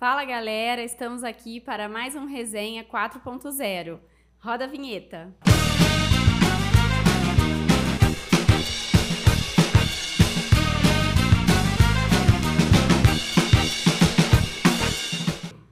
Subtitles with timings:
[0.00, 4.00] Fala galera, estamos aqui para mais um Resenha 4.0.
[4.38, 5.36] Roda a vinheta.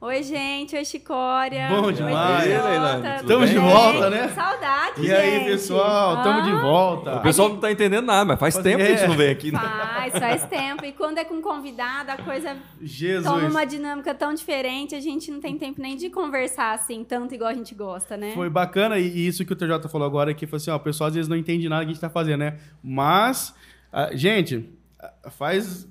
[0.09, 0.75] Oi, gente.
[0.75, 1.69] Oi, Chicória.
[1.69, 2.47] Bom demais.
[2.49, 4.29] Oi, E Tamo de volta, né?
[4.29, 6.23] Saudade, E aí, pessoal?
[6.23, 7.17] Tamo de Ah, volta.
[7.17, 9.07] O pessoal não tá entendendo nada, mas faz Faz- tempo que a gente é.
[9.07, 9.53] não vem aqui.
[9.53, 9.59] Né?
[9.59, 10.83] Faz, faz tempo.
[10.87, 13.27] E quando é com convidado, a coisa Jesus.
[13.31, 17.35] toma uma dinâmica tão diferente, a gente não tem tempo nem de conversar assim, tanto
[17.35, 18.33] igual a gente gosta, né?
[18.35, 21.09] Foi bacana, e isso que o TJ falou agora, que foi assim, ó, o pessoal
[21.09, 22.57] às vezes não entende nada que a gente tá fazendo, né?
[22.83, 23.55] Mas,
[23.93, 25.87] ah, gente, ah, faz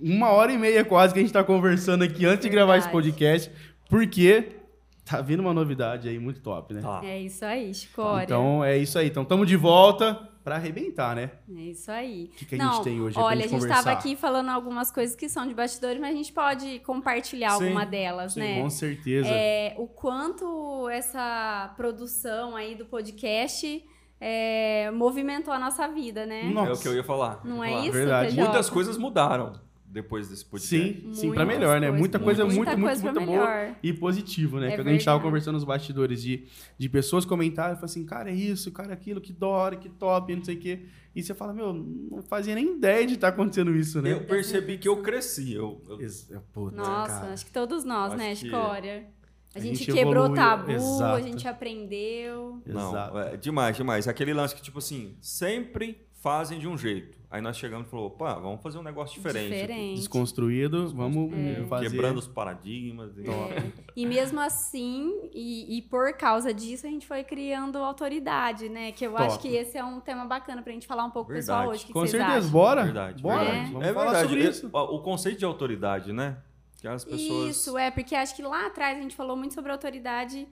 [0.00, 2.88] uma hora e meia quase que a gente tá conversando aqui antes de gravar esse
[2.88, 3.50] podcast,
[3.88, 4.56] porque
[5.04, 6.82] tá vindo uma novidade aí muito top, né?
[6.82, 7.00] Tá.
[7.04, 8.24] É isso aí, Chicória.
[8.24, 9.08] Então, é isso aí.
[9.08, 11.30] Então, tamo de volta pra arrebentar, né?
[11.54, 12.30] É isso aí.
[12.32, 14.50] O que, que a Não, gente tem hoje pra Olha, a gente estava aqui falando
[14.50, 18.40] algumas coisas que são de bastidores, mas a gente pode compartilhar Sim, alguma delas, Sim,
[18.40, 18.62] né?
[18.62, 19.28] com certeza.
[19.30, 23.84] É, o quanto essa produção aí do podcast
[24.20, 26.44] é, movimentou a nossa vida, né?
[26.44, 26.70] Nossa.
[26.70, 27.40] É o que eu ia falar.
[27.44, 27.82] Não Eu é falar.
[27.84, 28.36] isso, Verdade.
[28.36, 29.52] Muitas coisas mudaram
[29.90, 30.76] depois desse podcast.
[30.76, 31.90] Sim, sim, pra Muitas melhor, né?
[31.90, 33.76] Muita coisa muita muito, coisa muito, boa melhor.
[33.82, 34.72] e positivo, né?
[34.72, 36.44] É que a gente tava conversando nos bastidores de,
[36.76, 39.88] de pessoas comentarem, falaram assim, cara, é isso, cara, é aquilo, que da hora, que
[39.88, 40.80] top, não sei o quê.
[41.16, 44.12] E você fala, meu, não fazia nem ideia de estar acontecendo isso, né?
[44.12, 45.52] Eu percebi que eu cresci.
[45.54, 47.32] Eu, eu- Ex- Puta, Nossa, cara.
[47.32, 49.06] acho que todos nós, Acho né, que Escória?
[49.54, 51.22] A, a gente, gente quebrou evoluiu, tabu, a exato.
[51.24, 52.62] gente aprendeu.
[52.66, 54.06] Não, é demais, demais.
[54.06, 57.16] Aquele lance que, tipo assim, sempre fazem de um jeito.
[57.30, 59.50] Aí nós chegamos e falou, opa, vamos fazer um negócio diferente.
[59.52, 59.96] Diferente.
[59.96, 61.62] Desconstruído, vamos É.
[61.66, 61.90] fazer...
[61.90, 63.16] Quebrando os paradigmas.
[63.18, 63.72] e- É.
[63.94, 68.92] E mesmo assim, e, e por causa disso, a gente foi criando autoridade, né?
[68.92, 69.24] Que eu Top.
[69.24, 71.76] acho que esse é um tema bacana pra gente falar um pouco pro pessoal Verdade.
[71.78, 71.86] hoje.
[71.86, 72.50] Que Com vocês certeza, acham?
[72.50, 72.84] bora?
[72.84, 73.72] Verdade, bora, verdade.
[73.72, 74.28] vamos é falar verdade.
[74.28, 74.70] sobre É- isso.
[74.72, 76.38] o o conceito de autoridade, né?
[76.80, 77.50] Que as pessoas.
[77.56, 80.48] Isso, é, porque acho que lá atrás a gente falou muito sobre autoridade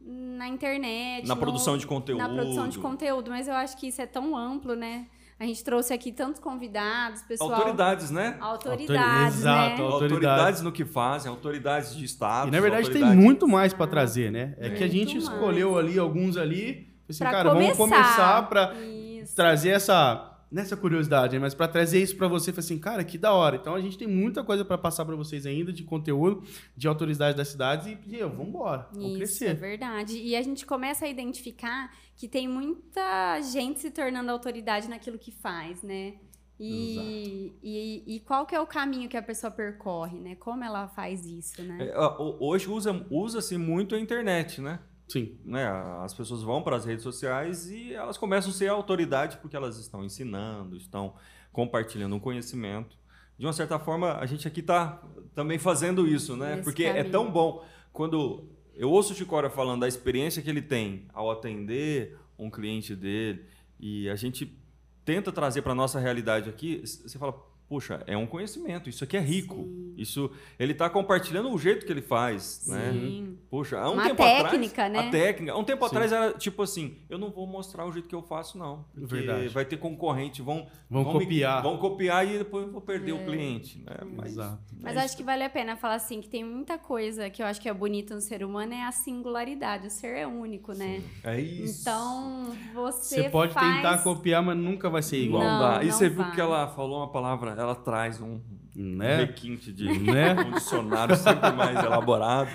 [0.00, 1.26] na internet.
[1.26, 2.18] Na no- produção de conteúdo.
[2.20, 5.06] Na produção de conteúdo, mas eu acho que isso é tão amplo, né?
[5.38, 7.52] A gente trouxe aqui tantos convidados, pessoal.
[7.54, 8.36] Autoridades, né?
[8.40, 9.82] Autoridades, Exato, né?
[9.82, 10.12] Autoridades.
[10.12, 12.48] Autoridades no que fazem, autoridades de Estado.
[12.48, 14.54] E na verdade tem autoridades- muito mais pra trazer, né?
[14.58, 15.24] É, que a gente mais.
[15.24, 19.34] escolheu ali alguns ali, assim, Pra cara, vamos começar pra Isso.
[19.34, 23.32] trazer essa nessa curiosidade, mas pra trazer isso pra você, falei assim, cara, que da
[23.32, 23.56] hora.
[23.56, 26.42] Então a gente tem muita coisa pra passar pra vocês ainda de conteúdo,
[26.76, 29.54] de autoridade das cidades e, e vamos embora, vamos Isso, é crescer.
[29.54, 30.18] verdade.
[30.18, 35.30] E a gente começa a identificar que tem muita gente se tornando autoridade naquilo que
[35.30, 36.14] faz, né?
[36.62, 40.34] E, e, e qual que é o caminho que a pessoa percorre, né?
[40.34, 41.78] Como ela faz isso, né?
[41.90, 41.94] É,
[42.38, 44.78] hoje usa- usa-se muito a internet, né?
[45.10, 45.36] Sim.
[45.44, 45.66] né?
[46.04, 49.76] As pessoas vão para as redes sociais e elas começam a ser autoridade porque elas
[49.76, 51.14] estão ensinando, estão
[51.52, 52.96] compartilhando um conhecimento.
[53.36, 55.02] De uma certa forma, a gente aqui está
[55.34, 56.50] também fazendo isso, né?
[56.50, 57.10] Nesse Porque é caminho.
[57.10, 58.44] tão bom quando
[58.74, 63.44] eu ouço o Chicória falando da experiência que ele tem ao atender um cliente dele
[63.78, 64.56] e a gente
[65.04, 67.34] tenta trazer para nossa realidade aqui, você fala,
[67.70, 69.54] puxa, é um conhecimento, isso aqui é rico.
[69.54, 69.94] Sim.
[69.96, 72.90] Isso ele está compartilhando o jeito que ele faz, né?
[72.92, 73.38] Sim.
[73.50, 75.08] Poxa, há um Uma tempo técnica, atrás, né?
[75.08, 75.52] A técnica.
[75.52, 75.86] Há um tempo Sim.
[75.94, 79.06] atrás era tipo assim, eu não vou mostrar o jeito que eu faço não, porque
[79.14, 79.48] Verdade.
[79.48, 81.62] vai ter concorrente, vão Vão me- copiar.
[81.62, 83.14] vão copiar e depois eu vou perder É.
[83.14, 83.96] o cliente, né?
[84.16, 84.58] Mas, Exato.
[84.80, 87.46] Mas é acho que vale a pena falar assim que tem muita coisa que eu
[87.46, 89.86] acho que é bonita no ser humano é a singularidade.
[89.86, 91.02] O ser é único, né?
[91.22, 91.82] é isso.
[91.82, 93.76] Então, você, Você pode faz...
[93.76, 95.82] tentar copiar, mas nunca vai ser igual, não, Não, dá.
[95.84, 96.34] E não você viu vai.
[96.34, 98.40] que ela falou uma palavra, ela traz um,
[98.74, 99.16] né?
[99.18, 100.34] requinte de Né?
[100.34, 102.50] um dicionário sempre mais elaborado.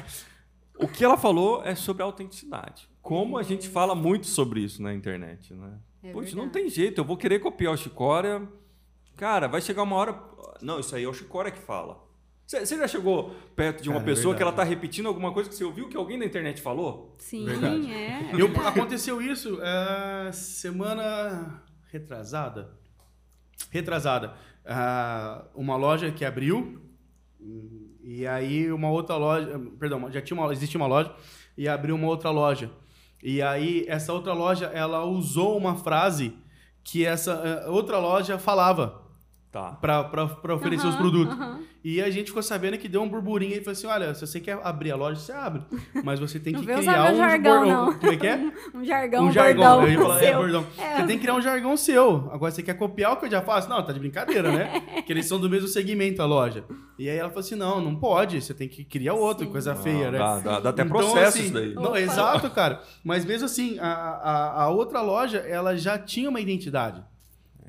[0.78, 2.90] O que ela falou é sobre a autenticidade.
[3.02, 5.74] Como a gente fala muito sobre isso na internet, né?
[6.04, 8.48] É Poxa, não tem jeito, eu vou querer copiar o Chicória.
[9.16, 10.20] Cara, vai chegar uma hora.
[10.62, 12.04] Não, isso aí é o Chicória que fala.
[12.48, 14.76] Você já chegou perto de uma Cara, é pessoa que ela tá verdade.
[14.76, 17.16] repetindo alguma coisa que você ouviu que alguém na internet falou?
[17.18, 17.92] Sim, Verdade.
[17.92, 18.10] é.
[18.12, 22.70] é Eu, aconteceu isso é, semana retrasada.
[23.72, 24.36] Retrasada.
[24.68, 26.81] Ah, uma loja que abriu
[28.03, 31.13] e aí uma outra loja, perdão, já tinha uma, existia uma loja
[31.57, 32.72] e abriu uma outra loja.
[33.22, 36.36] E aí essa outra loja ela usou uma frase
[36.84, 39.05] que essa eh, outra loja falava
[39.56, 39.72] Tá.
[39.72, 41.34] para oferecer os produtos.
[41.81, 44.42] E a gente ficou sabendo que deu um burburinho e falou assim: olha, se você
[44.42, 45.62] quer abrir a loja, você abre.
[46.04, 47.86] Mas você tem que criar um jargão, bordão.
[47.86, 47.94] não.
[47.98, 48.52] Como é que é?
[48.75, 49.80] Um jargão, um um jargão.
[49.80, 50.66] bordão Eu ia falar, é, bordão.
[50.78, 50.96] É.
[50.98, 52.30] Você tem que criar um jargão seu.
[52.34, 53.69] Agora você quer copiar o que eu já faço?
[53.69, 54.81] Não, tá de brincadeira, né?
[54.96, 56.66] Porque eles são do mesmo segmento, a loja.
[57.00, 58.42] E aí ela falou assim: não, não pode.
[58.42, 59.51] Você tem que criar outro, Sim.
[59.54, 60.18] coisa Não, feia, né?
[60.18, 61.74] Dá, dá- dá até Então, processo assim, isso daí.
[61.74, 62.00] Não, Opa.
[62.01, 62.81] exato, cara.
[63.06, 67.01] Mas mesmo assim, a, a, a outra loja, ela já tinha uma identidade.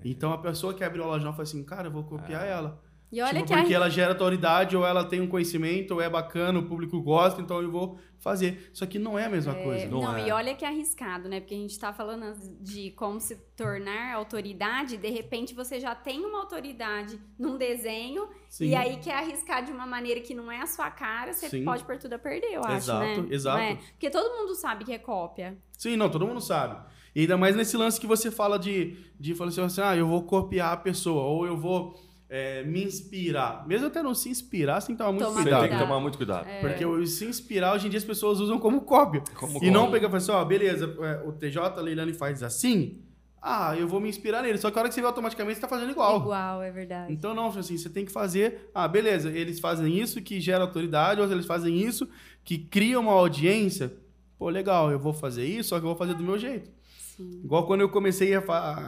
[0.04, 2.82] Então a pessoa que abriu a loja nova falou assim, cara, eu vou copiar ela.
[3.10, 6.00] E olha tipo, que a porque ela gera autoridade, ou ela tem um conhecimento, ou
[6.00, 8.68] é bacana, o público gosta, então eu vou fazer.
[8.72, 9.86] Só que não é a mesma coisa.
[9.86, 10.28] Não Não, é.
[10.28, 11.38] e olha que arriscado, né?
[11.38, 16.24] Porque a gente tá falando de como se tornar autoridade, de repente você já tem
[16.24, 18.70] uma autoridade num desenho, Sim.
[18.70, 21.64] e aí quer arriscar de uma maneira que não é a sua cara, você Sim.
[21.64, 23.28] pode pôr tudo a perder, eu acho, Exato, né?
[23.30, 23.58] exato.
[23.58, 23.76] Não é?
[23.76, 25.56] Porque todo mundo sabe que é cópia.
[25.78, 26.76] Sim, não, todo mundo sabe.
[27.16, 30.06] E ainda mais nesse lance que você fala de, de falar assim, assim, ah, eu
[30.06, 31.98] vou copiar a pessoa, ou eu vou
[32.28, 33.66] é, me inspirar.
[33.66, 35.60] Mesmo até não se inspirar, você tem que tomar muito Tomar Você cuidado.
[35.60, 35.88] tem que Cuidado.
[35.88, 36.46] tomar muito cuidado.
[36.60, 39.22] Porque o se inspirar, hoje em dia as pessoas usam como cópia.
[39.34, 39.92] Como e não cópia.
[39.92, 42.98] pega e fala assim, ó, beleza, é, o TJ Leilani faz assim,
[43.40, 44.58] ah, eu vou me inspirar nele.
[44.58, 46.20] Só que a hora que você vê automaticamente, você tá fazendo igual.
[46.20, 47.10] Igual, é verdade.
[47.10, 48.68] Então, não, assim, você tem que fazer.
[48.74, 52.06] Ah, beleza, eles fazem isso que gera autoridade, ou eles fazem isso
[52.44, 53.90] que cria uma audiência.
[54.38, 56.76] Pô, legal, eu vou fazer isso, só que eu vou fazer do meu jeito.
[57.16, 57.40] Sim.
[57.44, 58.40] Igual quando eu comecei a,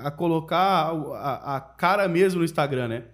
[0.05, 3.05] a colocar a, a cara mesmo no Instagram, né?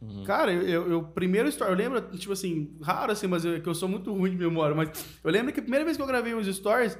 [0.00, 0.24] Uhum.
[0.24, 3.68] Cara, eu, eu, eu primeiro story, eu lembro, tipo assim, raro assim, mas eu, que
[3.68, 4.88] eu sou muito ruim de memória, mas
[5.22, 6.96] eu lembro que a primeira vez que eu gravei uns stories,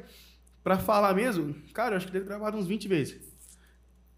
[0.63, 3.19] pra falar mesmo, cara, eu acho que deve ter gravado uns 20 vezes.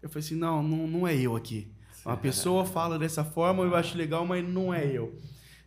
[0.01, 1.71] Eu falei assim, não, não, não é eu aqui.
[2.05, 5.15] Uma pessoa fala dessa forma, eu acho legal, mas não é eu.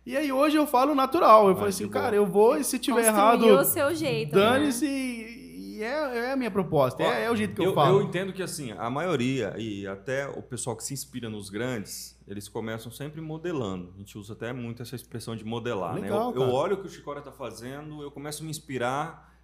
[0.05, 1.45] E aí hoje eu falo natural.
[1.47, 3.17] Eu Ah, falei que assim, cara, eu vou e se tiver Construiu
[3.55, 4.35] errado, o seu jeito.
[4.37, 4.41] né?
[5.77, 7.99] E é, é a minha proposta, é, é o jeito que eu, eu, falo.
[7.99, 12.19] eu entendo que assim, a maioria e até o pessoal que se inspira nos grandes,
[12.27, 13.91] eles começam sempre modelando.
[13.95, 15.93] A gente usa até muito essa expressão de modelar.
[15.93, 16.01] né?
[16.01, 16.53] Legal, Eu, eu cara.
[16.53, 19.39] olho o que o Chicória tá fazendo, eu começo a me inspirar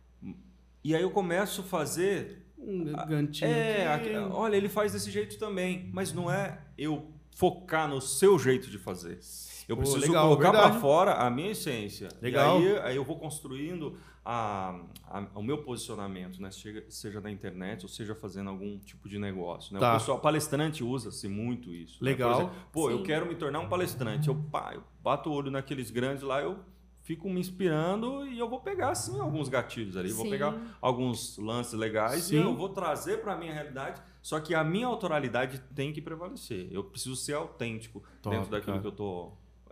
[0.83, 2.47] e aí eu começo a fazer.
[2.57, 7.87] Um gantinho É, aqui- olha, ele faz desse jeito também, mas não é eu focar
[7.87, 9.19] no seu jeito de fazer.
[9.67, 12.09] Eu Pô, preciso legal, colocar para fora a minha essência.
[12.21, 12.61] Legal.
[12.61, 16.49] E aí, aí eu vou construindo a, a- o meu posicionamento, né?
[16.51, 19.73] Seja, seja na internet ou seja fazendo algum tipo de negócio.
[19.73, 19.79] Né?
[19.79, 19.91] Tá.
[19.95, 22.03] O pessoal palestrante usa-se muito isso.
[22.03, 22.11] né?
[22.11, 22.31] Legal.
[22.41, 23.03] exemplo, Pô, eu Sim.
[23.03, 24.27] quero me tornar um palestrante.
[24.29, 26.59] Eu, pá, eu bato o olho naqueles grandes lá, eu
[27.01, 30.09] fico me inspirando e eu vou pegar, sim, alguns gatilhos ali.
[30.13, 30.31] Vou Sim.
[30.31, 32.35] pegar alguns lances legais Sim.
[32.37, 34.01] e eu vou trazer para a minha realidade.
[34.21, 36.69] Só que a minha autoralidade tem que prevalecer.
[36.71, 38.81] Eu preciso ser autêntico Top, dentro daquilo cara.
[38.81, 38.91] que eu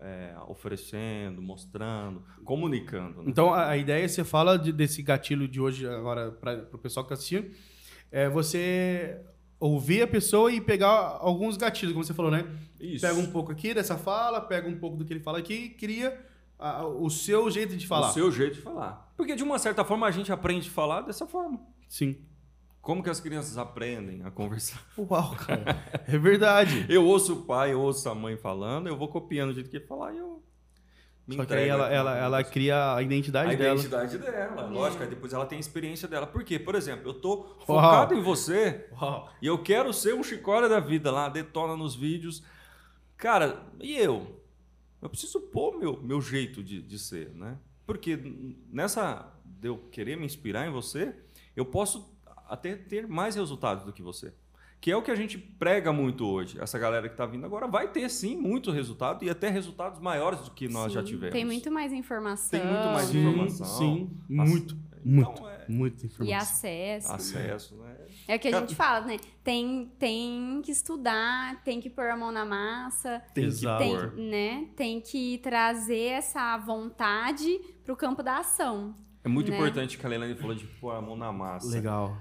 [0.01, 3.21] estou oferecendo, mostrando, comunicando.
[3.23, 3.29] né?
[3.29, 7.03] Então, a, a ideia, você fala de- desse gatilho de hoje, agora, para o pessoal
[7.03, 7.51] que tá assistindo,
[8.11, 9.21] é você
[9.59, 10.89] ouvir a pessoa e pegar
[11.19, 12.45] alguns gatilhos, como você falou, né?
[12.79, 13.05] Isso.
[13.05, 15.69] Pega um pouco aqui dessa fala, pega um pouco do que ele fala aqui e
[15.69, 16.19] cria
[16.57, 18.09] a- o seu jeito de falar.
[18.09, 19.13] O seu jeito de falar.
[19.15, 21.59] Porque, de uma certa forma, a gente aprende a falar dessa forma.
[21.87, 22.17] Sim.
[22.81, 24.83] Como que as crianças aprendem a conversar?
[24.97, 25.83] Uau, cara.
[26.07, 26.85] É verdade.
[26.89, 29.77] Eu ouço o pai, eu ouço a mãe falando, eu vou copiando o jeito que
[29.77, 30.41] ele falar e eu
[31.27, 33.75] me Só que aí ela, ela, ela cria a identidade a dela.
[33.75, 35.03] identidade dela, lógico.
[35.03, 36.25] Aí depois ela tem a experiência dela.
[36.25, 36.57] Por quê?
[36.57, 37.59] Por exemplo, eu tô Uau.
[37.65, 39.29] focado em você Uau.
[39.39, 42.43] e eu quero ser um chicória da vida lá, detona nos vídeos.
[43.15, 44.41] Cara, e eu?
[44.99, 47.57] Eu preciso pôr meu, meu jeito de, de ser, né?
[47.85, 48.19] Porque
[48.71, 51.15] nessa de eu querer me inspirar em você,
[51.55, 52.09] eu posso
[52.51, 54.33] até ter mais resultados do que você.
[54.81, 56.59] Que é o que a gente prega muito hoje.
[56.59, 60.39] Essa galera que está vindo agora vai ter sim muito resultado e até resultados maiores
[60.41, 61.33] do que nós já Sim, tivemos.
[61.33, 62.59] Tem muito mais informação.
[62.59, 63.21] Tem muito mais né?
[63.21, 63.65] informação.
[63.77, 64.09] Sim,
[64.39, 64.73] As- muito,
[65.05, 66.37] Então, muito, é- muita E informação.
[66.37, 67.13] acesso.
[67.13, 67.95] Acesso, né?
[68.27, 69.17] É o que a gente fala, né?
[69.43, 73.83] Tem, tem que estudar, tem que pôr a mão na massa, Tem Exato.
[73.83, 74.67] que tem, né?
[74.75, 78.95] tem que trazer essa vontade pro campo da ação.
[79.23, 79.57] É muito né?
[79.57, 81.67] importante que a Leilani falou de pôr a mão na massa.
[81.71, 82.17] Legal.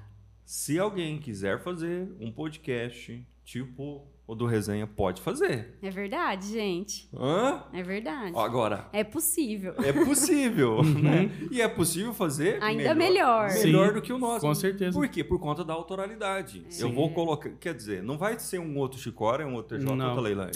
[0.53, 5.79] Se alguém quiser fazer um podcast tipo o do Resenha, pode fazer.
[5.81, 7.09] É verdade, gente.
[7.15, 7.63] Hã?
[7.73, 8.37] É verdade.
[8.37, 9.75] Agora, É possível.
[9.79, 11.31] é possível, né?
[11.53, 13.49] E é possível fazer Ainda melhor.
[13.63, 14.41] melhor Sim, do que o nosso.
[14.41, 14.99] com certeza.
[14.99, 15.23] Por quê?
[15.23, 16.67] Por conta da autoralidade.
[16.69, 16.83] É.
[16.83, 20.21] Eu vou colocar, quer dizer, não vai ser um outro Chicória, um outro TJ, outra
[20.21, 20.53] Leilani.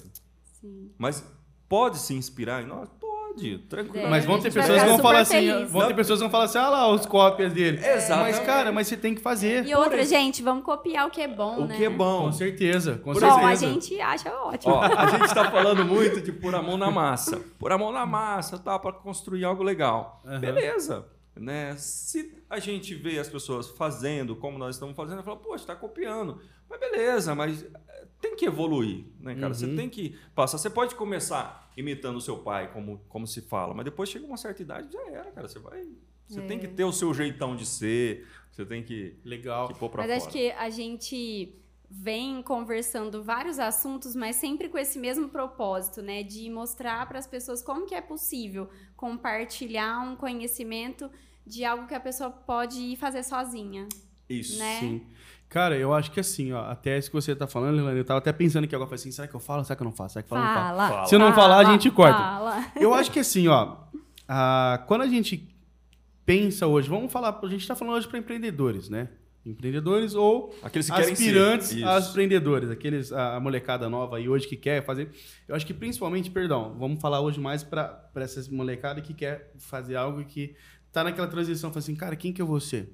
[0.60, 0.90] Sim.
[0.98, 1.24] Mas
[1.68, 2.88] pode se inspirar em nós?
[3.34, 4.06] Pode, tranquilo.
[4.06, 5.70] É, Mas vão ter pessoas que vão falar assim, feliz.
[5.70, 7.78] vão ter pessoas que vão falar assim, ah lá, os cópias dele.
[7.78, 8.36] Exatamente.
[8.36, 9.66] Mas, cara, mas você tem que fazer.
[9.66, 11.76] E outra, gente, vamos copiar o que é bom, O né?
[11.76, 12.26] que é bom.
[12.26, 13.40] Com certeza, com Por certeza.
[13.40, 14.74] Bom, a gente acha ótimo.
[14.74, 17.40] Ó, a gente está falando muito de pôr a mão na massa.
[17.58, 18.78] Pôr a mão na massa, tá?
[18.78, 20.22] Para construir algo legal.
[20.24, 20.40] Aham.
[20.40, 21.06] Beleza.
[21.36, 21.74] Né?
[21.76, 26.40] Se a gente vê as pessoas fazendo como nós estamos fazendo, fala, poxa, está copiando.
[26.70, 29.52] Mas beleza, mas eh, tem que evoluir, né, cara?
[29.52, 29.74] Você Uhum.
[29.76, 30.58] tem que passar.
[30.58, 34.36] Você pode começar imitando o seu pai, como, como se fala, mas depois chega uma
[34.36, 35.48] certa idade já era, cara.
[35.48, 35.84] Você vai.
[36.26, 36.46] Você É.
[36.46, 39.66] tem que ter o seu jeitão de ser, você tem que, Legal.
[39.68, 40.22] que pôr pra Mas fora.
[40.22, 41.54] acho que a gente
[41.90, 46.22] vem conversando vários assuntos, mas sempre com esse mesmo propósito, né?
[46.22, 51.10] De mostrar para as pessoas como que é possível compartilhar um conhecimento
[51.46, 53.86] de algo que a pessoa pode ir fazer sozinha.
[54.28, 54.58] Isso.
[54.58, 54.80] né?
[54.80, 55.06] Sim.
[55.48, 58.18] Cara, eu acho que assim, ó, até isso que você tá falando, Leilani, eu tava
[58.18, 59.92] até pensando que agora, eu falei assim, será que eu falo, será que eu não
[59.92, 60.66] faço, será que eu falo, não falo?
[60.66, 60.88] Fala.
[60.88, 61.06] Fala.
[61.06, 62.18] Se eu não falar, a gente corta.
[62.18, 62.66] Fala.
[62.74, 63.76] Eu acho que assim, ó,
[64.26, 65.48] ah, quando a gente
[66.26, 69.08] pensa hoje, vamos falar, a gente tá falando hoje para empreendedores, né?
[69.44, 71.12] Empreendedores ou Aqueles que ser.
[71.12, 71.86] aspirantes Isso.
[71.86, 75.10] a empreendedores, aqueles a, molecada nova aí hoje que quer fazer.
[75.46, 79.96] Eu acho que principalmente, perdão, vamos falar hoje mais para essas molecada que quer fazer
[79.96, 80.54] algo que
[80.90, 82.90] tá naquela transição, fala assim, cara, quem que eu vou ser?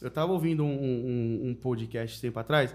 [0.00, 2.74] Eu tava ouvindo um, um, um podcast tempo atrás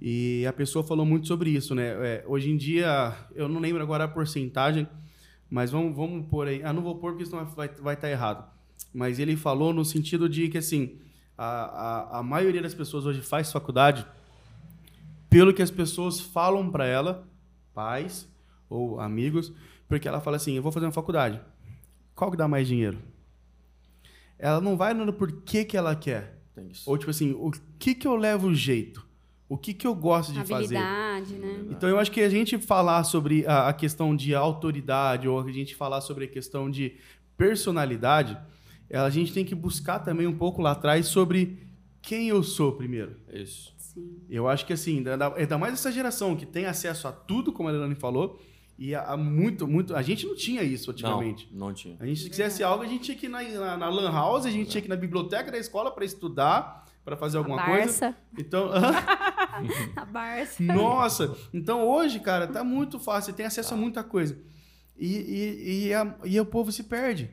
[0.00, 1.88] e a pessoa falou muito sobre isso, né?
[2.06, 4.86] É, hoje em dia, eu não lembro agora a porcentagem,
[5.48, 6.62] mas vamos, vamos pôr aí.
[6.62, 8.46] Ah, não vou pôr porque senão vai estar vai tá errado.
[8.92, 10.98] Mas ele falou no sentido de que, assim,
[11.36, 14.06] a, a, a maioria das pessoas hoje faz faculdade
[15.28, 17.26] pelo que as pessoas falam para ela,
[17.74, 18.28] pais
[18.68, 19.52] ou amigos,
[19.88, 21.40] porque ela fala assim: eu vou fazer uma faculdade.
[22.14, 22.98] Qual que dá mais dinheiro?
[24.38, 26.38] Ela não vai no porquê que ela quer.
[26.54, 26.88] Tem isso.
[26.88, 29.06] Ou tipo assim, o que que eu levo jeito?
[29.48, 30.76] O que que eu gosto de fazer?
[30.76, 31.66] Habilidade, né?
[31.70, 35.52] Então eu acho que a gente falar sobre a, a questão de autoridade ou a
[35.52, 36.96] gente falar sobre a questão de
[37.36, 38.36] personalidade,
[38.92, 41.66] a gente tem que buscar também um pouco lá atrás sobre
[42.02, 43.16] quem eu sou primeiro.
[43.32, 43.74] Isso.
[43.78, 44.18] Sim.
[44.28, 47.68] Eu acho que assim, ainda ainda mais essa geração que tem acesso a tudo, como
[47.68, 48.38] a Leilani falou,
[48.78, 49.94] e a, a muito, muito.
[49.96, 51.48] A gente não tinha isso antigamente.
[51.50, 51.96] Não, não tinha.
[51.98, 54.44] A gente, se quisesse algo, a gente tinha que ir na, na, na Lan House,
[54.46, 57.64] a gente tinha que ir na biblioteca da escola para estudar, para fazer alguma a
[57.64, 57.82] coisa.
[58.10, 58.16] Barça.
[58.38, 58.70] Então,
[59.96, 60.62] A Barça.
[60.62, 61.34] nossa!
[61.54, 64.38] Então hoje, cara, tá muito fácil, você tem acesso a muita coisa.
[64.98, 67.30] E, e, e, a- e o povo se perde.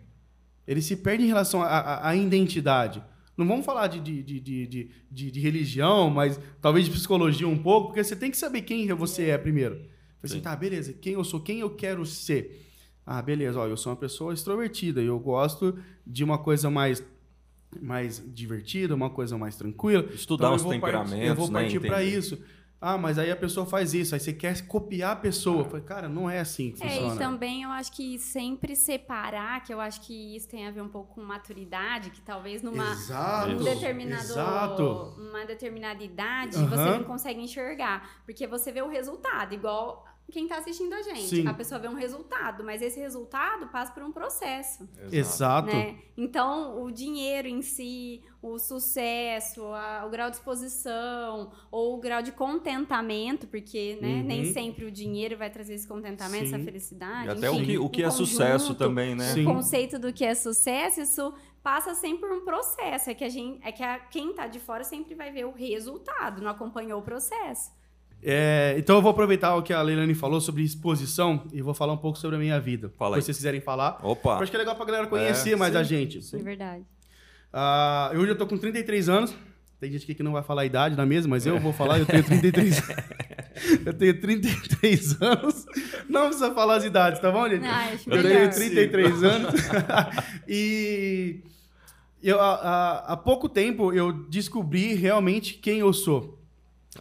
[0.67, 3.03] Ele se perde em relação à- identidade.
[3.35, 7.87] Não vamos falar de, de, de, de, de, religião, mas talvez de psicologia um pouco,
[7.87, 9.81] porque você tem que saber quem você é primeiro.
[10.21, 10.41] Assim, Sim.
[10.41, 12.61] tá, beleza, quem eu sou, quem eu quero ser.
[13.05, 17.03] Ah, beleza, ó, eu sou uma pessoa extrovertida e eu gosto de uma coisa mais
[17.81, 20.07] mais divertida, uma coisa mais tranquila.
[20.13, 22.17] Estudar Então, os eu vou partir- temperamentos, Eu vou né, partir para entender.
[22.19, 22.37] isso.
[22.85, 25.63] Ah, mas aí a pessoa faz isso, aí você quer copiar a pessoa.
[25.63, 27.15] Falei, cara, não é assim que É, funciona.
[27.15, 30.81] e também eu acho que sempre separar, que eu acho que isso tem a ver
[30.81, 33.51] um pouco com maturidade, que talvez numa Exato.
[33.51, 35.15] um determinado, Exato.
[35.17, 36.67] uma determinada idade Aham.
[36.67, 41.21] você não consegue enxergar, porque você vê o resultado, igual quem tá assistindo a gente.
[41.27, 41.47] Sim.
[41.47, 45.67] A pessoa vê um resultado, mas esse resultado passa por um processo, Exato.
[45.67, 45.95] né?
[46.17, 52.21] Então, o dinheiro em si, o sucesso, a- o grau de exposição ou o grau
[52.21, 54.23] de contentamento, porque, né, Uhum.
[54.23, 56.55] nem sempre o dinheiro vai trazer esse contentamento, Sim.
[56.55, 57.27] essa felicidade.
[57.27, 59.33] E até enfim, o que, o que é conjunto, sucesso também, né?
[59.33, 59.45] Sim.
[59.45, 63.09] o conceito do que é sucesso, isso passa sempre por um processo.
[63.09, 65.51] É que a gente, é que a, quem tá de fora sempre vai ver o
[65.51, 67.71] resultado, não acompanhou o processo.
[68.25, 71.93] É, então eu vou aproveitar o que a Leilani falou sobre exposição e vou falar
[71.93, 72.91] um pouco sobre a minha vida.
[72.97, 73.21] Fala aí.
[73.21, 73.99] Se vocês quiserem falar.
[74.01, 74.35] Opa!
[74.37, 75.79] Eu acho que é legal pra galera conhecer É, mais sim.
[75.79, 76.19] a gente.
[76.35, 76.83] É verdade.
[77.51, 79.35] Ah, eu hoje eu tô com 33 anos.
[79.79, 81.99] Tem gente aqui que não vai falar a idade na mesa, mas eu vou falar,
[81.99, 82.81] eu tenho 33
[83.85, 85.65] Eu tenho 33 anos.
[86.09, 87.65] Não precisa falar as idades, tá bom, gente?
[87.65, 88.49] Ah, acho Eu melhor.
[88.49, 89.53] tenho 33 anos.
[90.47, 91.41] e
[92.21, 96.39] eu, há- há pouco tempo eu descobri realmente quem eu sou.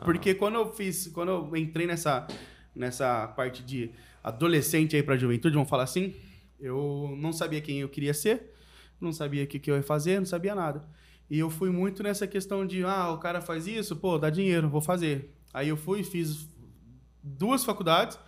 [0.00, 2.26] Porque quando eu fiz, quando eu entrei nessa,
[2.74, 3.90] nessa parte de
[4.22, 6.14] adolescente aí pra juventude, vamos falar assim,
[6.58, 8.54] eu não sabia quem eu queria ser,
[9.00, 10.84] não sabia o que, que eu ia fazer, não sabia nada.
[11.28, 14.68] E eu fui muito nessa questão de, ah, o cara faz isso, pô, dá dinheiro,
[14.68, 15.34] vou fazer.
[15.52, 16.48] Aí eu fui fiz
[17.22, 18.18] duas faculdades,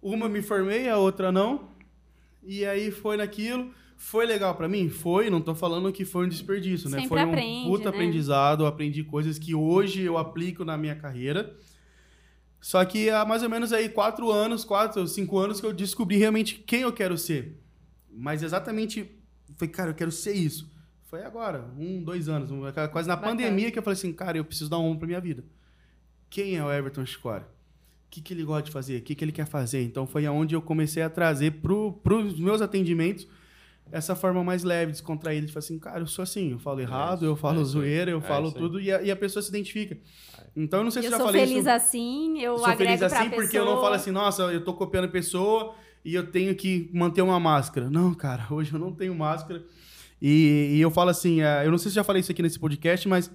[0.00, 1.70] uma me formei, a outra não.
[2.42, 3.74] E aí foi naquilo.
[3.96, 4.88] Foi legal pra mim?
[4.88, 6.98] Foi, não tô falando que foi um desperdício, né?
[6.98, 7.90] Sempre Foi um aprende, puta né?
[7.90, 11.56] aprendizado, eu aprendi coisas que hoje eu aplico na minha carreira.
[12.60, 16.16] Só que há mais ou menos aí quatro anos, quatro, cinco anos que eu descobri
[16.18, 17.58] realmente quem eu quero ser.
[18.10, 19.10] Mas exatamente,
[19.56, 20.70] foi, cara, eu quero ser isso.
[21.04, 23.32] Foi agora, um, dois anos, um- quase na Bacana.
[23.36, 25.44] pandemia que eu falei assim, cara, eu preciso dar um rumo pra minha vida.
[26.28, 27.42] Quem é o Everton Chicora?
[28.06, 28.98] O que, que ele gosta de fazer?
[28.98, 29.82] O que, que ele quer fazer?
[29.82, 31.72] Então foi aonde eu comecei a trazer para
[32.16, 33.26] os meus atendimentos
[33.92, 37.18] essa forma mais leve, descontraída, de falar assim, cara, eu sou assim, eu falo errado,
[37.18, 39.48] isso, eu falo é zoeira, eu É falo tudo, e a, e a pessoa se
[39.48, 39.96] identifica.
[40.56, 41.70] Então eu não sei se eu eu já sou falei feliz isso.
[41.70, 43.42] assim, eu, Eu sou agrego feliz pra assim pessoa.
[43.42, 45.74] porque eu não falo assim, nossa, eu tô copiando a pessoa
[46.04, 47.88] e eu tenho que manter uma máscara.
[47.90, 49.64] Não, cara, hoje eu não tenho máscara.
[50.20, 52.58] E, e eu falo assim, eh, eu não sei se já falei isso aqui nesse
[52.58, 53.30] podcast, mas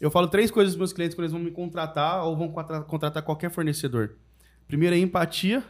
[0.00, 2.82] eu falo três coisas dos meus clientes quando eles vão me contratar ou vão contra-
[2.82, 4.16] contratar qualquer fornecedor.
[4.68, 5.62] Primeiro é empatia,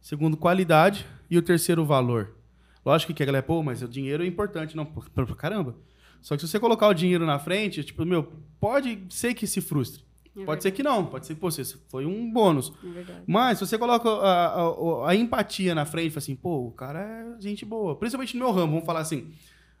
[0.00, 2.36] segundo qualidade e o terceiro valor.
[2.84, 4.76] Lógico que a galera, pô, mas o dinheiro é importante.
[4.76, 5.76] Não, pô, pra pra caramba.
[6.20, 9.60] Só que se você colocar o dinheiro na frente, tipo, meu, pode ser que se
[9.60, 10.02] frustre.
[10.36, 12.72] É pode ser que não, pode ser que você foi um bônus.
[12.84, 13.22] É.
[13.26, 17.40] Mas se você coloca a, a- a empatia na frente, assim, pô, o cara é
[17.40, 17.96] gente boa.
[17.96, 19.32] Principalmente no meu ramo, vamos falar assim,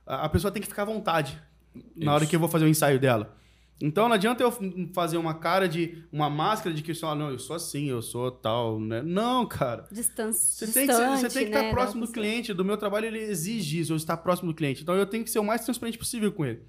[0.06, 1.40] a, a pessoa tem que ficar à vontade
[1.94, 2.30] na hora Isso.
[2.30, 3.36] que eu vou fazer o ensaio dela.
[3.82, 4.52] Então não adianta eu
[4.92, 6.04] fazer uma cara de.
[6.12, 9.00] uma máscara de que ah, não, eu sou assim, eu sou tal, né?
[9.02, 9.86] Não, cara.
[9.90, 12.52] Distan Você tem que, ser- você tem que né, estar próximo do cliente.
[12.52, 14.82] Do meu trabalho, ele exige isso, eu estar próximo do cliente.
[14.82, 16.60] Então eu tenho que ser o mais transparente possível com ele.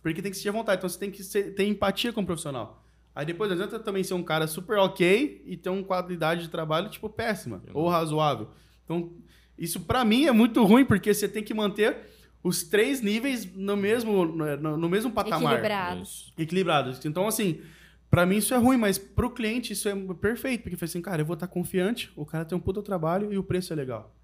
[0.00, 0.78] Porque tem que sentir à vontade.
[0.78, 2.84] Então você tem que ser- ter empatia com o profissional.
[3.14, 6.48] Aí depois não adianta também ser um cara super ok e ter uma qualidade de
[6.48, 8.48] trabalho, tipo, péssima ou razoável.
[8.84, 9.12] Então,
[9.58, 11.96] isso pra mim é muito ruim, porque você tem que manter
[12.44, 16.32] os três níveis no mesmo, no, no mesmo patamar Equilibrados.
[16.36, 17.04] Equilibrados.
[17.06, 17.62] Então, assim,
[18.10, 21.22] pra mim isso é ruim, mas pro cliente isso é perfeito, porque foi assim, cara,
[21.22, 24.14] eu vou estar confiante, o cara tem um puta trabalho e o preço é legal.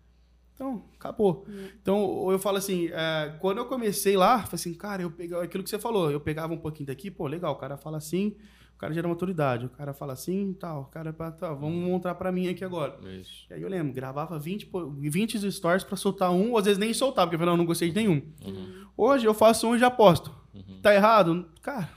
[0.54, 1.46] Então, acabou.
[1.80, 5.64] Então, eu falo assim, é, quando eu comecei lá, falei assim, cara, eu pegava aquilo
[5.64, 8.59] que você falou, eu pegava um pouquinho daqui, pô, legal, o cara fala assim, o
[8.80, 12.32] cara gera uma autoridade, o cara fala assim, tal, o cara, tá, vamos montar pra
[12.32, 12.98] mim aqui agora.
[13.20, 13.44] Isso.
[13.50, 16.78] E aí eu lembro, gravava 20, pô, 20 stories pra soltar um, ou às vezes
[16.78, 18.22] nem soltar, porque eu falei, não, não gostei de nenhum.
[18.44, 18.86] Uhum.
[18.96, 20.34] Hoje eu faço um e já posto.
[20.82, 21.46] Tá errado?
[21.62, 21.90] Cara,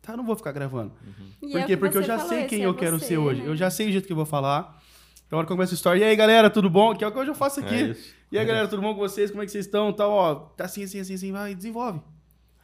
[0.00, 0.92] tá, não vou ficar gravando.
[1.42, 1.66] E Por é quê?
[1.68, 3.42] que Porque eu já falou, sei quem é eu quero você, ser hoje.
[3.42, 3.48] né?
[3.48, 4.80] Eu já sei o jeito que eu vou falar.
[5.26, 6.94] Então, a hora que eu começo a história, e aí, galera, tudo bom?
[6.94, 7.74] Que é o que hoje eu faço aqui.
[7.74, 7.96] É
[8.30, 9.30] e aí, galera, tudo bom com vocês?
[9.30, 9.92] Como é que vocês estão?
[9.92, 12.00] Tal, ó, tá assim, assim, assim, assim, vai, desenvolve.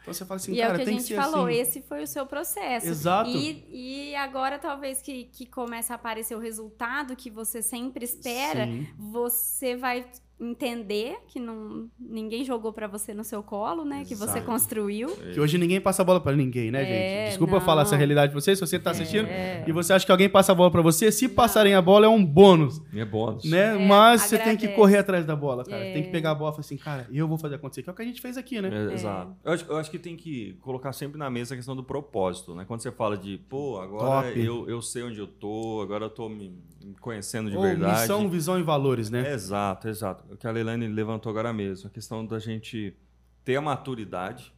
[0.02, 1.56] Então você fala assim, e é cara, o que a gente que falou, assim.
[1.58, 2.86] esse foi o seu processo.
[2.86, 3.30] Exato.
[3.30, 8.66] E, e agora, talvez que, que comece a aparecer o resultado que você sempre espera,
[8.66, 8.88] Sim.
[8.98, 10.06] você vai
[10.40, 14.04] entender que não, ninguém jogou pra você no seu colo, né?
[14.06, 14.46] Que você Exato.
[14.46, 15.08] construiu.
[15.16, 17.28] Que hoje ninguém passa a bola pra ninguém, né, É, gente?
[17.30, 17.88] Desculpa eu falar não.
[17.88, 19.64] essa realidade pra você, se você tá assistindo É.
[19.66, 22.08] e você acha que alguém passa a bola pra você, se passarem a bola é
[22.08, 23.44] um bônus, é bônus.
[23.44, 23.74] né?
[23.74, 24.76] É, Mas você tem que agradece.
[24.76, 25.84] correr atrás da bola, cara.
[25.84, 25.92] É.
[25.92, 27.92] Tem que pegar a bola e falar assim, cara, eu vou fazer acontecer, que é
[27.92, 28.70] o que a gente fez aqui, né?
[28.90, 29.34] É, Exato.
[29.44, 32.54] Eu acho, eu acho que tem que colocar sempre na mesa a questão do propósito,
[32.54, 32.64] né?
[32.66, 34.40] Quando você fala de, pô, agora Top.
[34.40, 36.52] eu, eu sei onde eu tô, agora eu tô me
[37.00, 38.00] conhecendo de Ou verdade.
[38.00, 39.32] missão, visão e valores, né?
[39.32, 40.24] Exato, exato.
[40.32, 42.94] O que a Leilane levantou agora mesmo, a questão da gente
[43.44, 44.52] ter a maturidade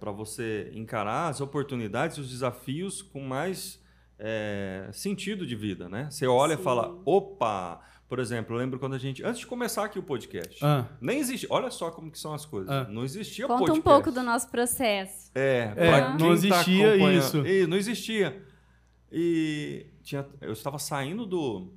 [0.00, 3.80] para você encarar as oportunidades e os desafios com mais
[4.18, 6.08] é, sentido de vida, né?
[6.10, 6.60] Você olha Sim.
[6.60, 7.80] e fala, opa!
[8.08, 10.86] Por exemplo, eu lembro quando a gente, antes de começar aqui o podcast, Ah.
[11.00, 12.88] nem existe, olha só como que são as coisas, Ah.
[12.90, 13.78] não existia Conta podcast.
[13.80, 15.30] um pouco do nosso processo.
[15.34, 17.46] É, É, pra não quem tá existia acompanhando- isso.
[17.46, 18.42] Ih, não existia.
[19.12, 21.72] E tinha, eu estava saindo do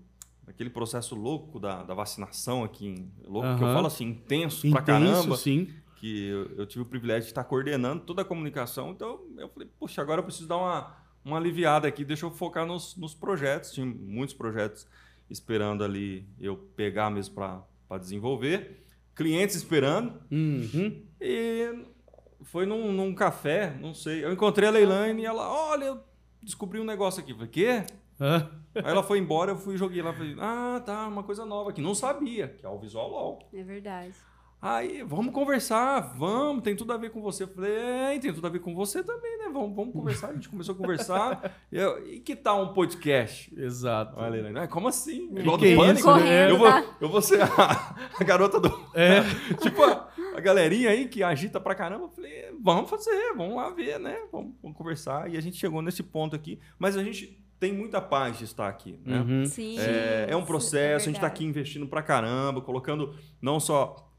[0.45, 4.81] daquele processo louco da, da vacinação aqui, em- louco que eu falo assim, intenso, pra
[4.81, 5.69] Intenso, caramba, sim.
[5.97, 8.91] que eu, eu tive o privilégio de estar coordenando toda a comunicação.
[8.91, 12.65] Então eu falei, poxa, agora eu preciso dar uma, uma aliviada aqui, deixa eu focar
[12.65, 13.71] nos, nos projetos.
[13.71, 14.87] Tinha muitos projetos
[15.29, 18.83] esperando ali eu pegar mesmo para desenvolver,
[19.15, 20.19] clientes esperando.
[20.31, 21.01] Uhum.
[21.21, 21.85] E
[22.43, 24.25] foi num, num café, não sei.
[24.25, 25.99] Eu encontrei a Leilane e ela, olha, eu
[26.41, 27.31] descobri um negócio aqui.
[27.31, 27.85] Eu falei, quê?
[28.21, 30.13] Ah, Aí ela foi embora, eu fui e joguei lá.
[30.13, 31.81] Falei, ah, tá, uma coisa nova aqui.
[31.81, 33.49] Não sabia, que é o Visual LOL.
[33.53, 34.13] É verdade.
[34.61, 37.43] Aí, vamos conversar, vamos, tem tudo a ver com você.
[37.43, 39.45] Eu falei, é, tem tudo a ver com você também, né?
[39.51, 40.29] Vamos, vamos conversar.
[40.29, 41.57] A gente começou a conversar.
[41.71, 43.51] E, eu, e que tal um podcast?
[43.59, 44.19] Exato.
[44.19, 45.33] Olha, ah, como assim?
[45.33, 45.99] Que Igual que é do Pânico?
[45.99, 46.51] isso, né?
[46.51, 46.85] Eu vou, tá?
[47.01, 48.69] eu vou ser a, a garota do.
[48.93, 49.21] É.
[49.59, 52.05] tipo, a, a galerinha aí que agita pra caramba.
[52.05, 54.15] Eu falei, vamos fazer, vamos lá ver, né?
[54.31, 55.27] Vamos, vamos conversar.
[55.27, 56.59] E a gente chegou nesse ponto aqui.
[56.77, 59.21] Mas a gente tem muita paz de estar aqui, né?
[59.21, 59.45] Uhum.
[59.45, 59.77] Sim.
[59.77, 64.11] É, é um isso processo, a gente está aqui investindo pra caramba, colocando não só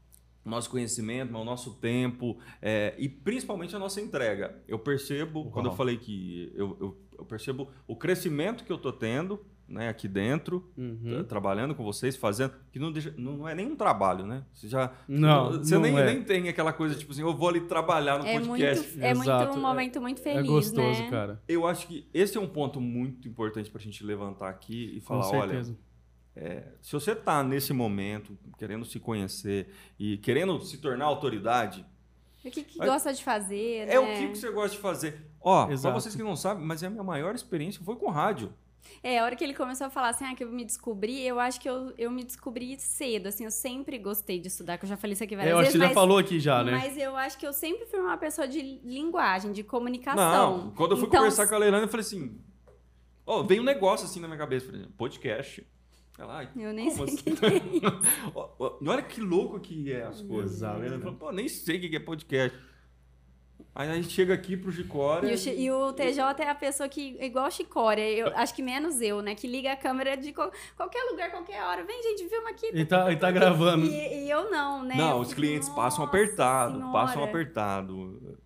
[0.45, 4.63] o nosso conhecimento, mas o nosso tempo é, e principalmente a nossa entrega.
[4.65, 5.77] Eu percebo, quando eu Uau.
[5.77, 10.69] falei que eu, eu, eu percebo o crescimento que eu tô tendo né, aqui dentro,
[10.77, 10.99] Uhum.
[11.03, 14.43] tra- trabalhando com vocês, fazendo, que não, deixa, não, não é nem um trabalho, né?
[14.53, 14.91] Você já.
[15.07, 16.05] Não, Você não nem, é.
[16.05, 18.99] nem tem aquela coisa tipo assim, eu vou ali trabalhar no É muito, podcast.
[19.01, 21.09] é muito Exato, um momento muito É feliz, gostoso, né?
[21.09, 21.41] cara.
[21.47, 25.07] Eu acho que esse é um ponto muito importante pra gente levantar aqui e Com
[25.07, 25.77] falar, olha, certeza.
[26.81, 31.85] se você está nesse momento querendo se conhecer e querendo se tornar autoridade,
[32.45, 34.17] O que, que gosta de fazer, é o né?
[34.19, 35.25] que que você gosta de fazer.
[35.39, 38.53] Ó, para vocês que não sabem, mas a minha maior experiência foi com rádio.
[39.01, 41.39] É, a hora que ele começou a falar assim, ah, que eu me descobri, eu
[41.39, 44.89] acho que eu, eu me descobri cedo, assim, eu sempre gostei de estudar, que eu
[44.89, 46.71] já falei isso aqui É, várias eu acho que você já falou aqui já, né?
[46.71, 50.57] mas eu acho que eu sempre fui uma pessoa de linguagem, de comunicação.
[50.57, 52.39] Não, quando eu fui Então, conversar com a Leilane, eu falei assim,
[53.25, 55.65] ó, veio um negócio assim na minha cabeça, por exemplo, podcast.
[56.17, 57.15] Ela, Eu nem sei assim?
[57.15, 58.79] que é isso.
[58.87, 60.57] Olha que louco que é as coisas.
[60.57, 60.99] Exato, A cara.
[60.99, 62.57] falou, pô, nem sei o que é podcast.
[63.75, 65.27] Aí a gente chega aqui pro Gicória.
[65.33, 68.61] E o, e o TJ é a pessoa que, igual o Chicória, eu acho que
[68.61, 69.33] menos eu, né?
[69.33, 71.83] Que liga a câmera de qual- qualquer lugar, qualquer hora.
[71.83, 72.67] Vem, gente, filma aqui.
[72.67, 73.85] Ele tá, ele tá gravando.
[73.87, 74.93] E, e eu não, né?
[74.95, 78.37] Não, Eu os fico, clientes passam "Nossa apertado, Senhora." passam apertado.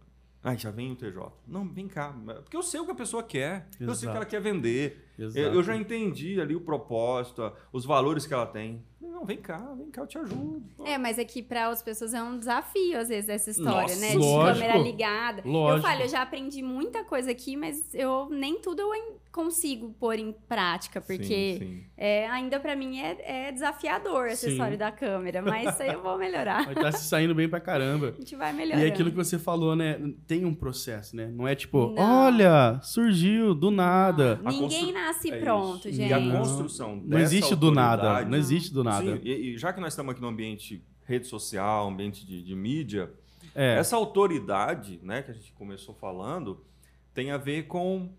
[0.44, 1.30] Ai, já vem o TJ.
[1.46, 2.16] Não, vem cá.
[2.42, 3.68] Porque eu sei o que a pessoa quer.
[3.82, 4.12] Eu sei o Exato.
[4.12, 5.10] que ela quer vender.
[5.20, 5.40] Exato.
[5.40, 8.82] Eu, eu já entendi ali o propósito, os valores que ela tem.
[9.18, 10.64] Não, vem cá, vem cá, eu te ajudo.
[10.86, 14.00] É, mas é que para as pessoas é um desafio, às vezes, essa história, Nossa,
[14.00, 14.12] né?
[14.12, 14.54] De lógico.
[14.60, 15.42] câmera ligada.
[15.44, 15.88] Eu Lógico.
[15.88, 18.94] falo, eu já aprendi muita coisa aqui, mas eu nem tudo eu
[19.38, 21.84] consigo pôr em prática, porque Sim, sim.
[21.96, 24.54] é, ainda para mim é, é desafiador essa Sim.
[24.54, 26.66] história da câmera, mas isso aí eu vou melhorar.
[26.66, 28.14] Vai estar se saindo bem pra caramba.
[28.18, 28.84] A gente vai E melhorando.
[28.86, 30.00] é aquilo que você falou, né?
[30.26, 31.28] Tem um processo, né?
[31.28, 32.26] Não é tipo, Não.
[32.26, 34.40] olha, surgiu do nada.
[34.44, 35.98] A Ninguém constru- nasce É pronto, isso.
[35.98, 36.10] gente.
[36.10, 36.40] E a Não.
[36.40, 38.26] construção Não dessa existe do nada.
[38.26, 39.06] Não existe do nada.
[39.18, 42.56] Sim, e, e já que nós estamos aqui no ambiente rede social, ambiente de, de
[42.56, 43.10] mídia,
[43.56, 43.78] É.
[43.78, 46.66] essa autoridade, né, que a gente começou falando,
[47.14, 48.10] tem a ver com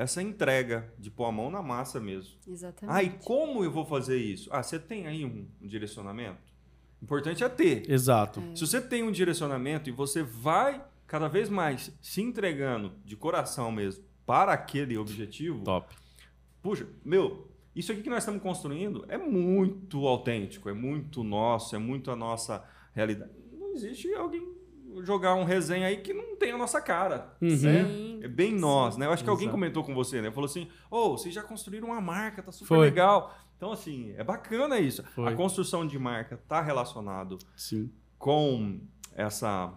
[0.00, 2.34] essa entrega de pôr a mão na massa mesmo.
[2.48, 2.96] Exatamente.
[2.96, 4.48] Ah, e como eu vou fazer isso?
[4.50, 6.38] Ah, você tem aí um, um direcionamento?
[7.02, 7.90] Importante é ter.
[7.90, 8.42] Exato.
[8.54, 13.70] Se você tem um direcionamento e você vai cada vez mais se entregando de coração
[13.70, 15.94] mesmo para aquele objetivo, Top.
[16.62, 21.78] puxa, meu, isso aqui que nós estamos construindo é muito autêntico, é muito nosso, é
[21.78, 23.32] muito a nossa realidade.
[23.52, 24.59] Não existe alguém
[25.02, 27.34] jogar um resenha aí que não tem a nossa cara.
[27.40, 27.48] Uhum.
[27.48, 27.84] né?
[27.84, 28.20] Sim.
[28.22, 29.06] É bem nós, né?
[29.06, 29.56] Eu acho que alguém Exato.
[29.56, 30.30] comentou com você, né?
[30.30, 32.78] Falou assim: ô, vocês já construíram uma marca, tá super Foi.
[32.86, 33.34] legal.
[33.56, 35.02] Então, assim, é bacana isso.
[35.14, 35.30] Foi.
[35.32, 37.90] A construção de marca tá relacionado Sim.
[38.18, 38.80] com
[39.14, 39.72] essa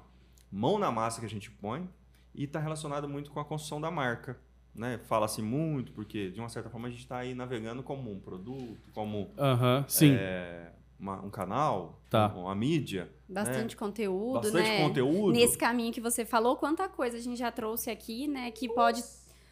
[0.52, 1.90] mão na massa que a gente põe
[2.34, 4.40] e está relacionado muito com a construção da marca.
[4.76, 5.00] Né?
[5.06, 8.90] Fala-se muito, porque de uma certa forma a gente está aí navegando como um produto,
[8.94, 12.28] como é, uma- um canal, Tá.
[12.30, 14.78] uma mídia, Bastante conteúdo, bastante né?
[14.88, 15.32] conteúdo.
[15.34, 18.52] Nesse caminho que você falou, quanta coisa a gente já trouxe aqui, né?
[18.52, 19.04] Que pode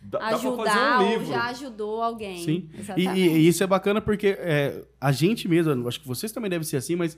[0.02, 2.38] Dá- dá ajudar um ou já ajudou alguém.
[2.44, 2.70] Sim.
[2.74, 3.20] E, Exatamente.
[3.20, 6.78] e- isso é bacana porque é, a gente mesmo, acho que vocês também devem ser
[6.78, 7.17] assim, mas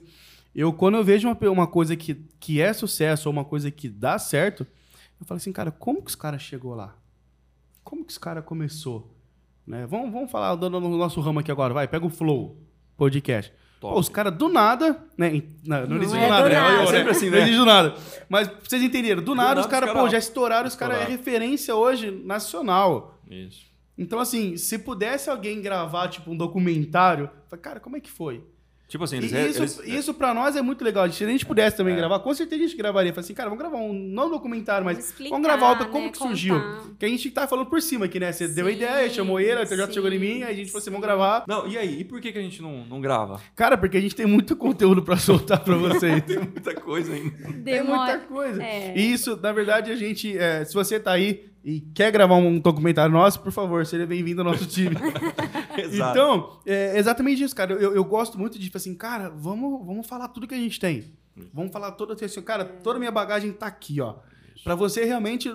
[0.54, 3.88] eu, quando eu vejo uma, uma coisa que, que é sucesso ou uma coisa que
[3.88, 4.66] dá certo,
[5.18, 6.96] eu falo assim, cara, como que esse cara chegou lá?
[7.82, 9.10] Como que esse cara começou?
[9.66, 9.86] Né?
[9.86, 12.56] Vamos, vamos falar do, do nosso ramo aqui agora, vai, pega o Flow
[12.96, 13.52] Podcast.
[13.84, 13.94] Top.
[13.94, 15.42] Pô, os caras do nada, né?
[15.62, 16.78] Não, não, Não existe é do nada, do nada.
[16.78, 17.38] Olha, Sempre assim, Não né?
[17.42, 17.94] existe do nada.
[18.30, 21.00] Mas vocês entenderem, do, nada, nada os caras, os pô, já estouraram, os caras é
[21.00, 21.18] Estouraram.
[21.18, 23.20] referência hoje nacional.
[23.30, 23.66] Isso.
[23.98, 27.28] Então, assim, se pudesse alguém gravar, tipo, um documentário,
[27.60, 28.42] cara, como é que foi?
[28.94, 29.32] Tipo assim, E eles...
[29.58, 31.10] isso, eles- isso pra nós é muito legal.
[31.10, 31.96] Se a gente pudesse também É.
[31.96, 33.12] gravar, com certeza a gente gravaria.
[33.12, 36.04] Falei assim, cara, vamos gravar um, não um documentário, mas explicar, vamos gravar outra, como
[36.04, 36.54] né, que surgiu?
[36.60, 36.82] contar.
[36.96, 38.30] Que a gente tá falando por cima aqui, né?
[38.30, 40.54] Você deu a Sim, ideia, chamou ele, a TJ chegou em mim, sim, aí a
[40.54, 40.90] gente falou assim, sim.
[40.92, 41.42] vamos gravar.
[41.48, 42.02] Não, e aí?
[42.02, 43.40] E por que, que a gente não, não grava?
[43.56, 46.22] Cara, porque a gente tem muito conteúdo pra soltar pra vocês.
[46.22, 47.36] Tem muita coisa ainda.
[47.36, 48.12] Tem Demora.
[48.12, 48.62] muita coisa.
[48.62, 48.96] É.
[48.96, 50.38] E isso, na verdade, a gente.
[50.38, 54.42] é, se você tá aí e quer gravar um documentário nosso, por favor, seja bem-vindo
[54.42, 54.94] ao nosso time.
[55.78, 56.10] Exato.
[56.10, 57.72] Então, é exatamente isso, cara.
[57.72, 60.78] Eu, eu gosto muito de, tipo assim, cara, vamos, vamos falar tudo que a gente
[60.78, 61.14] tem.
[61.52, 64.16] Vamos falar toda assim, cara, toda a minha bagagem tá aqui, ó.
[64.62, 65.52] Pra você realmente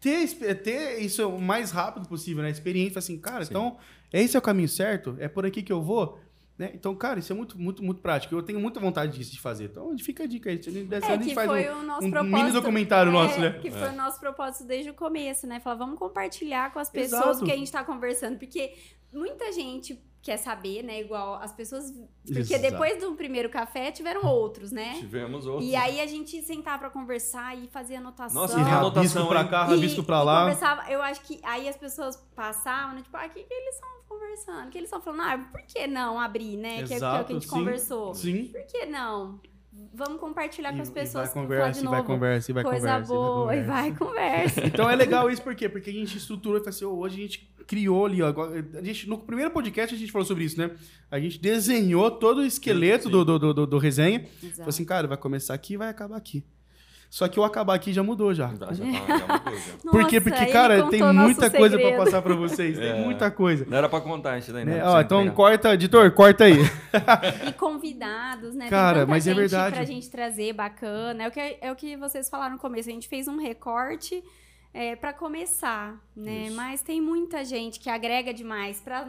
[0.00, 0.28] ter,
[0.62, 2.50] ter isso o mais rápido possível, né?
[2.50, 3.50] Experiência, assim, cara, Sim.
[3.50, 3.76] então,
[4.12, 5.16] esse é o caminho certo?
[5.18, 6.20] É por aqui que eu vou?
[6.58, 6.72] Né?
[6.74, 8.34] Então, cara, isso é muito, muito, muito prático.
[8.34, 9.66] Eu tenho muita vontade disso de fazer.
[9.66, 10.58] Então, fica a dica aí.
[10.58, 12.36] Dessa É, a gente faz foi um, o nosso um propósito.
[12.36, 13.58] mini documentário é, nosso, né?
[13.62, 15.60] Que foi o nosso propósito desde o começo, né?
[15.60, 17.44] Falar, vamos compartilhar com as pessoas Exato.
[17.44, 18.38] o que a gente tá conversando.
[18.38, 18.74] Porque
[19.12, 21.00] muita gente quer saber, né?
[21.00, 21.90] Igual as pessoas.
[22.26, 22.60] Porque Exato.
[22.62, 24.96] depois do primeiro café tiveram outros, né?
[24.98, 25.66] Tivemos outros.
[25.66, 28.42] E aí a gente sentava pra conversar e fazer anotação.
[28.42, 30.40] Nossa, E e anotação, pra cá, rabisco pra e lá.
[30.40, 33.02] conversava, eu acho que aí as pessoas passavam, né?
[33.02, 34.70] Tipo, ah, o que, que eles estão conversando?
[34.70, 35.22] Que eles estão falando?
[35.22, 36.82] Ah, por que não abrir, né?
[36.82, 38.14] que, é, que é o que a gente sim, conversou.
[38.14, 38.44] Sim.
[38.48, 39.40] Por que não?
[39.94, 41.30] Vamos compartilhar com as E- pessoas.
[41.30, 42.12] E vai conversa, de e vai novo.
[42.12, 43.14] conversa, e vai Coisa conversa.
[43.14, 44.66] boa, e e vai conversa.
[44.66, 45.68] Então é legal isso, por quê?
[45.68, 48.26] Porque a gente estruturou e falou assim, "Ô, hoje a gente criou ali, ó.
[48.28, 50.70] agora- A gente, no primeiro podcast a gente falou sobre isso, né?
[51.10, 54.20] A gente desenhou todo o esqueleto Sim, Do, do, do, do- do resenha.
[54.20, 54.68] Falou Exato.
[54.70, 56.42] assim, cara, vai começar aqui e vai acabar aqui.
[57.10, 58.48] Só que o acabar aqui já mudou já.
[58.48, 59.38] Já, já já mudou, já.
[59.90, 60.18] Por quê?
[60.20, 62.04] Nossa, Porque, cara, tem muita coisa pra segredo.
[62.04, 62.78] passar pra vocês.
[62.78, 63.02] Tem É.
[63.02, 63.64] muita coisa.
[63.66, 64.76] Não era pra contar isso daí, Né?
[64.76, 64.84] né?
[64.84, 66.56] Ó, então corta, editor, corta aí.
[67.48, 68.62] E convidados, né?
[68.64, 69.76] Tem Cara, tanta mas é verdade.
[69.76, 71.24] Pra gente trazer bacana.
[71.24, 72.90] É o que, é o que vocês falaram no começo.
[72.90, 74.22] A gente fez um recorte
[74.78, 76.46] é, para começar, né?
[76.46, 76.56] Isso.
[76.56, 79.08] Mas tem muita gente que agrega demais pra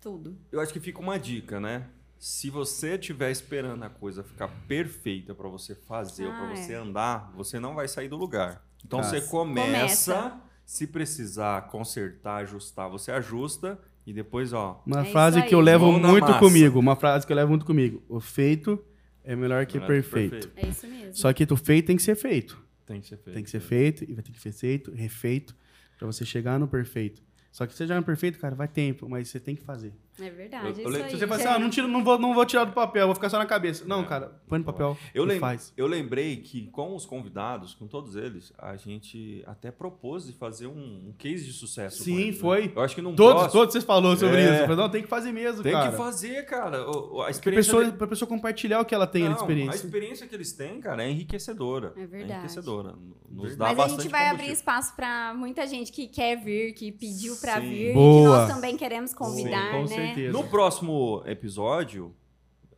[0.00, 0.36] tudo.
[0.50, 1.86] Eu acho que fica uma dica, né?
[2.18, 6.56] Se você estiver esperando a coisa ficar perfeita pra você fazer ou Ah, pra é.
[6.56, 8.64] você andar, você não vai sair do lugar.
[8.84, 9.10] Então Cara.
[9.10, 10.40] você começa, Começa.
[10.64, 15.90] se precisar consertar, ajustar, você ajusta e depois, ó, Uma É frase que eu levo
[15.90, 16.78] Mão muito comigo.
[16.78, 18.02] Uma frase que eu levo muito comigo.
[18.08, 18.84] O feito
[19.24, 20.50] é melhor que melhor que perfeito.
[20.56, 21.14] É isso mesmo.
[21.14, 22.60] Só que o feito tem que ser feito.
[22.92, 23.34] Tem que ser feito.
[23.34, 25.56] Tem que ser feito e vai ter que ser feito, refeito,
[25.98, 27.22] pra você chegar no perfeito.
[27.50, 29.92] Só que você já no perfeito, cara, vai tempo, mas você tem que fazer.
[30.20, 30.66] É verdade.
[30.66, 32.64] Eu- isso eu Se você fala assim, ah, não, tiro, não, vou, não vou tirar
[32.64, 33.84] do papel, vou ficar só na cabeça.
[33.86, 35.72] Não, cara, põe no papel Eu, e lem- faz.
[35.76, 40.66] eu lembrei que com os convidados, com todos eles, a gente até propôs de fazer
[40.66, 40.72] um,
[41.08, 42.04] um case de sucesso.
[42.04, 42.40] Sim, eles, né?
[42.40, 42.72] foi.
[42.76, 44.44] Eu acho que num Todos, próximo- todos vocês falaram sobre É.
[44.54, 44.60] isso.
[44.62, 45.90] Falei, não, tem que fazer mesmo, Tem cara.
[45.90, 46.90] que fazer, cara.
[46.90, 49.38] O- A Pra experiência pessoa, de- pra pessoa compartilhar o que ela tem Não, de
[49.40, 49.72] experiência.
[49.72, 51.92] A experiência que eles têm, cara, é enriquecedora.
[51.96, 52.32] É verdade.
[52.32, 52.94] enriquecedora.
[53.30, 56.74] Nos dá Mas a bastante gente vai abrir espaço pra muita gente que quer vir,
[56.74, 57.68] que pediu pra Sim.
[57.70, 58.20] vir, Boa.
[58.20, 59.96] que nós também queremos convidar, com né?
[60.06, 60.32] Certeza.
[60.32, 62.14] No próximo episódio,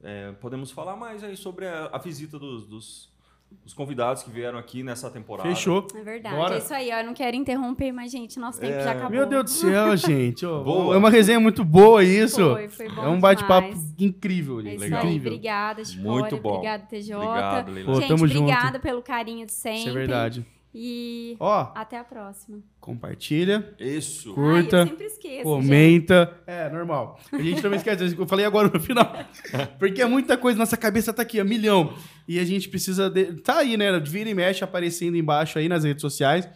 [0.02, 3.14] é, podemos falar mais aí sobre a, a visita dos, dos-
[3.62, 5.48] dos convidados que vieram aqui nessa temporada.
[5.48, 5.86] Fechou.
[5.94, 6.34] É verdade.
[6.34, 6.54] Bora.
[6.56, 6.98] É isso aí, ó.
[6.98, 9.10] Eu não quero interromper, mas, gente, nosso tempo já acabou.
[9.10, 10.44] Meu Deus do céu, gente.
[10.44, 10.92] Boa.
[10.94, 12.52] É uma resenha muito boa isso.
[12.52, 14.74] Foi, foi bom é um bate-papo incrível, É gente.
[14.74, 15.00] isso Legal.
[15.02, 15.06] aí.
[15.08, 15.32] Incrível.
[15.32, 16.10] Obrigada, Chicória.
[16.10, 16.54] Muito bom.
[16.54, 17.14] Obrigada, TJ.
[17.14, 17.92] Obrigado, Leila.
[17.92, 18.40] Pô, gente, tamo junto.
[18.42, 19.78] obrigada pelo carinho de sempre.
[19.80, 20.46] Isso é verdade.
[20.74, 22.58] E Ó, até a próxima.
[22.80, 24.34] compartilha, Isso.
[24.34, 25.42] curta, Ai, eu sempre esqueço, gente.
[25.44, 26.40] comenta.
[26.46, 27.20] É, normal.
[27.30, 28.16] A gente também esquece.
[28.18, 29.14] Eu falei agora no final.
[29.78, 30.58] Porque é muita coisa.
[30.58, 31.94] Nossa cabeça tá aqui, a milhão.
[32.26, 33.08] E a gente precisa.
[33.08, 33.34] De...
[33.34, 34.00] Tá aí, né?
[34.00, 36.48] Vira e mexe aparecendo embaixo aí nas redes sociais.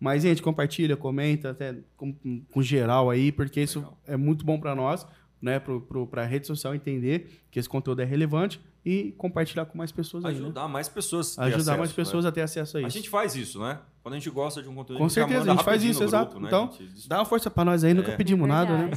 [0.00, 2.14] Mas, gente, compartilha, comenta, até com,
[2.50, 3.98] com geral aí, porque isso Legal.
[4.06, 5.06] é muito bom pra nós,
[5.40, 5.58] né?
[5.58, 10.24] Pro, pra rede social entender que esse conteúdo é relevante e compartilhar com mais pessoas
[10.24, 10.40] aí, né?
[10.42, 11.36] Ajudar mais pessoas.
[11.36, 12.28] a ter Ajudar acesso, mais pessoas né?
[12.28, 12.86] a ter acesso a isso.
[12.86, 13.80] A gente faz isso, né?
[14.00, 16.06] Quando a gente gosta de um conteúdo, Com a certeza, a gente faz isso, no
[16.06, 16.30] exato.
[16.30, 16.46] grupo, né?
[16.48, 18.16] Então, gente- Dá uma força pra nós aí, nunca É.
[18.16, 18.90] pedimos nada, né?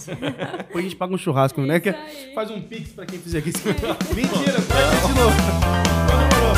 [0.60, 1.80] Depois a gente paga um churrasco, né?
[1.80, 2.34] Que Isso aí.
[2.36, 3.52] faz um pix pra quem fizer aqui.
[4.15, 5.36] Mentira, faz de novo.
[6.06, 6.54] Então demorou.